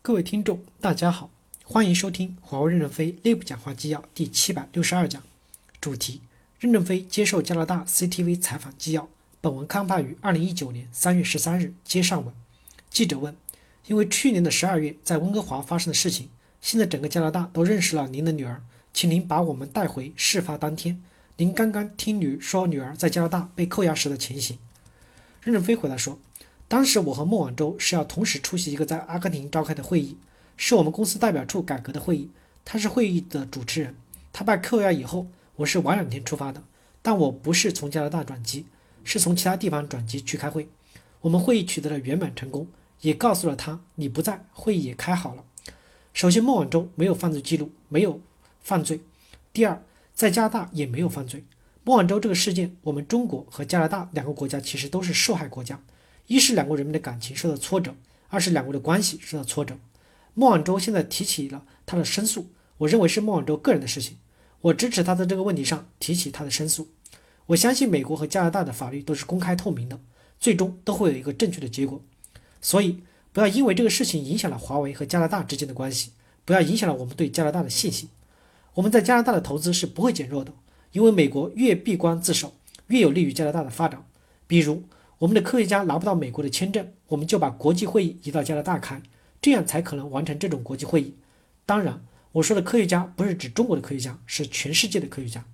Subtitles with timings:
[0.00, 1.28] 各位听众，大家好，
[1.64, 5.22] 欢迎收听华为任正非内部讲话纪要第七百六十二讲，
[5.82, 6.22] 主题：
[6.58, 9.08] 任正非接受加拿大 CTV 采访纪要。
[9.42, 11.74] 本文刊发于二零一九年三月十三日。
[11.84, 12.32] 接上文，
[12.88, 13.36] 记者问：
[13.86, 16.30] 因为去年的十二月在温哥华发生的事情，
[16.62, 18.62] 现在整个加拿大都认识了您的女儿，
[18.94, 21.02] 请您把我们带回事发当天，
[21.36, 24.58] 您刚刚听女说女儿在加拿大被扣押时的情形。
[25.42, 26.18] 任正非回答说。
[26.68, 30.18] 当时我和孟晚舟是要同时出席一个在阿根廷召开的会议，
[30.54, 32.30] 是我们公司代表处改革的会议。
[32.62, 33.96] 他是会议的主持人。
[34.34, 35.26] 他被扣押以后，
[35.56, 36.62] 我是晚两天出发的，
[37.00, 38.66] 但我不是从加拿大转机，
[39.02, 40.68] 是从其他地方转机去开会。
[41.22, 42.68] 我们会议取得了圆满成功，
[43.00, 45.44] 也告诉了他你不在，会议也开好了。
[46.12, 48.20] 首先，孟晚舟没有犯罪记录，没有
[48.60, 48.98] 犯罪；
[49.54, 49.82] 第二，
[50.14, 51.44] 在加拿大也没有犯罪。
[51.82, 55.80] 孟晚舟这个事件，我们中国和加拿大两个国家其实都是受害国家。
[56.28, 57.94] 一是两国人民的感情受到挫折，
[58.28, 59.78] 二是两国的关系受到挫折。
[60.34, 64.18] 孟晚舟现在提起了他的申诉，我认为是孟晚舟个人的事情，
[64.60, 66.88] 我支持他在这个问题上提起他的申诉。
[67.46, 69.98] 我相信美国和加拿大的法律都是公开透明的，
[70.38, 72.02] 最终都会有一个正确的结果。
[72.60, 73.00] 所以
[73.32, 76.10] 不要因为这个事情影响了华为和加拿大之间的关系，
[76.44, 78.10] 不要影响了我们对加拿大的信心。
[78.74, 80.52] 我们在加拿大的投资是不会减弱的，
[80.92, 82.52] 因为美国越闭关自守，
[82.88, 84.04] 越有利于加拿大的发展。
[84.46, 84.82] 比如。
[85.18, 89.02] 我们的科学家拿不到美国的签证，我们就把国际会议移到加拿大开，
[89.42, 91.16] 这样才可能完成这种国际会议。
[91.66, 95.44] 当然，我说的科学家不是指中国的科学家，是全世界的科学家。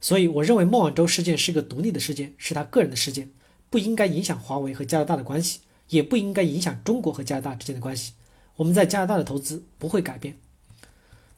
[0.00, 3.30] 所以，我认为孟晚舟事件是个独立的事件，是他个人的事件，
[3.68, 8.12] 不应该影响华为和加拿大的关系，也不应该影响中国和加拿大之间的关系。
[8.56, 10.38] 我们在加拿大的投资不会改变。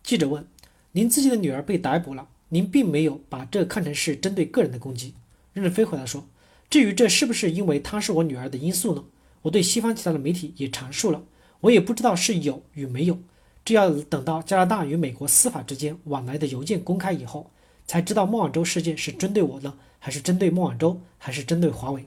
[0.02, 0.46] 记者问
[0.92, 5.14] ：“您自己的女儿被逮捕了，您并没有把这看成是针对个人的攻击？”
[5.54, 6.26] 任正非回答说。
[6.72, 9.04] 至于这是不是因为她是我女儿的因素呢？
[9.42, 11.22] 我对西方其他的媒体也阐述了，
[11.60, 13.18] 我也不知道是有与没有，
[13.62, 17.50] 这要等到加拿大与美国司法之间往来的邮件公开以后，
[17.86, 22.06] 才知道孟晚舟事件是针对我呢，还是针对孟晚舟，还是针对华为，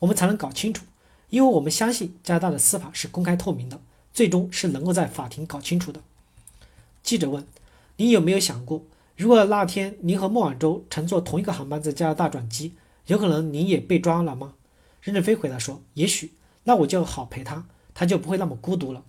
[0.00, 0.84] 我们才能搞清楚。
[1.30, 3.80] 因为我们相信加拿大的司法是公开透明的，
[4.12, 6.02] 最终是能够在法庭搞清楚的。
[7.02, 7.46] 记者问
[7.96, 8.84] ：“你有没有想过，
[9.16, 12.74] 如果那天您和孟晚舟乘坐同一个航班在加拿大转机？”
[13.06, 14.54] 有可能你也被抓了吗？
[15.02, 16.32] 任正非回答说：“也许，
[16.64, 19.04] 那我就好陪他，他就不会那么孤独了。”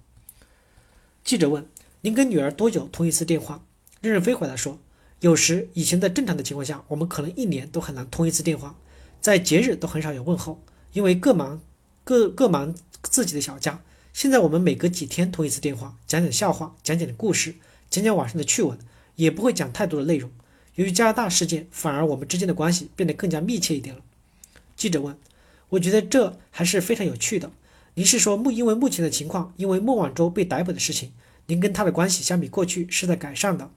[1.24, 1.66] 记者问
[2.02, 3.64] ：“您跟女儿多久通一次电话？”
[4.02, 4.78] 任正非回答说
[5.22, 8.76] ：“有时以前在正常的情况下，我们可能一年都很难通一次电话，
[9.22, 11.62] 在节日都很少有问候，因为各忙
[12.04, 13.82] 各各忙自己的小家。
[14.12, 17.56] 现在我们每隔几天通一次电话，讲讲笑话，讲讲故事，
[17.90, 18.78] 讲讲网上的趣闻，
[19.16, 20.30] 也不会讲太多的内容。”
[20.76, 24.02] 由于加拿大事件，反而我们之间的关系变得更加密切一点了。
[24.76, 25.18] 记者问
[25.70, 27.50] ：“我觉得这还是非常有趣的。
[27.94, 31.14] 您是说目因为目前的情况，因为孟晚舟被逮捕的事情，
[31.48, 33.72] 您跟他的关系相比过去是在改善的？”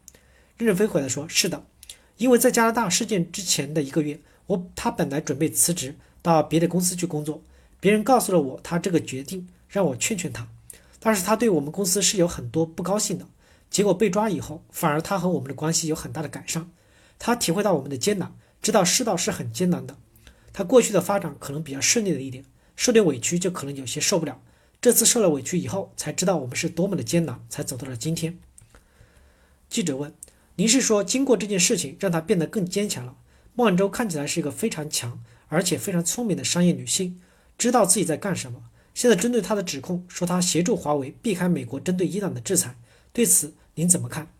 [0.59, 1.65] 任正非回答说：“是的，
[2.17, 7.41] 因为在加拿大事件之前的一个月，我他本来准备辞职到别的公司去工作，
[7.79, 10.49] 别人告诉了我他这个决定，让我劝劝他，
[10.99, 13.29] 但是他对我们公司是有很多不高兴的。
[13.71, 16.69] 结果被抓以后，反而他和我们的关系有很大的改善。”
[17.19, 19.97] 他体会到我们的艰难，知道世道是很艰难的。
[20.53, 22.45] 他过去的发展可能比较顺利了一点，
[22.77, 24.41] 受点委屈就可能有些受不了。
[24.81, 28.39] 这次受了委屈以后，才知道我们是多么的艰难，才走到了今天。
[29.69, 30.15] 记者问
[30.56, 33.17] ：“您是说经过这件事情让他变得更坚强了？”
[33.55, 37.21] 孟晚舟看起来是一个非常强而且非常聪明的商业女性，
[37.59, 38.62] 知道自己在干什么。
[38.95, 42.77] 现在针对她的指控，说她协助华为避开美国针对伊朗的制裁，
[43.12, 44.33] 对此您怎么看？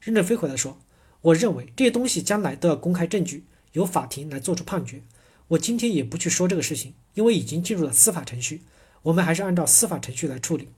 [0.00, 0.78] 任正非回答说。
[1.24, 5.00] 我认为这些东西将来都要公开证据，由法庭来做出判决。
[5.48, 8.60] 我今天也不去说这个事情，因为已经进入了司法程序，
[9.02, 10.68] 我们还是按照司法程序来处理。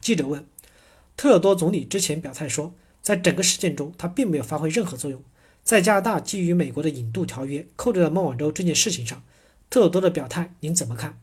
[0.00, 0.44] 记者问：
[1.16, 5.22] 特鲁多总理之前表态说，在整个事件中他并没有发挥任何作用。
[5.64, 9.22] 在加拿大基于美国的引渡条约扣留了孟晚舟这件事情上，
[9.70, 11.18] 特鲁多的表态您怎么看？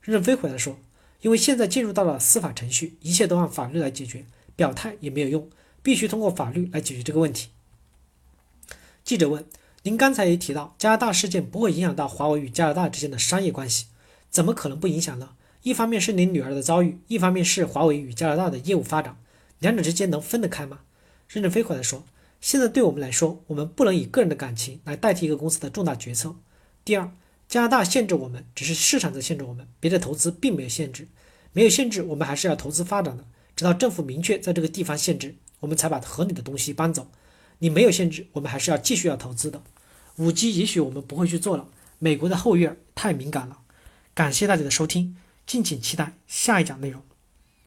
[0.00, 0.78] 任正非回答说：
[1.22, 4.24] 因为现在进入到了司法程序，一切都按法律来解决，
[4.54, 5.48] 表态也没有用。
[5.86, 7.50] 必须通过法律来解决这个问题。
[9.04, 9.46] 记者问
[9.86, 13.86] ：“您刚才也提到加拿大事件不会影响到华为与加拿大之间的商业关系，
[14.28, 15.36] 怎么可能不影响呢？
[15.62, 19.16] 一方面是您女儿的遭遇，一方面是华为与加拿大的业务发展，
[19.60, 20.80] 两者之间能分得开吗？”
[21.30, 22.04] 任正非回答说
[22.42, 26.34] ：“现在对我们来说，我们不能以个人的感情来代替一个公司的重大决策。
[26.84, 27.12] 第二，
[27.46, 31.06] 加拿大限制我们，只是市场在限制我们，别的投资并没有限制，
[31.52, 33.24] 没有限制，我们还是要投资发展的，
[33.54, 37.08] 直到政府明确在这个地方限制。”我们才把合理的东西搬走。
[37.58, 39.62] 你没有限制，我们还是要继续要投资的。
[40.16, 41.68] 五 G 也许我们不会去做了，
[41.98, 43.58] 美国的后院太敏感了。
[44.14, 45.16] 感谢大家的收听，
[45.46, 47.02] 敬请期待下一讲内容。